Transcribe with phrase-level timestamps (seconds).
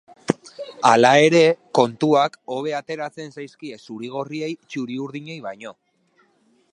[0.91, 1.41] Hala ere,
[1.79, 5.79] kontuak hobe ateratzen zaizkie zurigorriei, txuri-urdinei baino.